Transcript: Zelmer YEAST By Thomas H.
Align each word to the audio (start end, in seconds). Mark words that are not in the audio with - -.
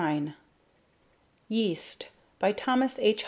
Zelmer 0.01 0.33
YEAST 1.47 2.09
By 2.39 2.53
Thomas 2.53 2.97
H. 2.97 3.19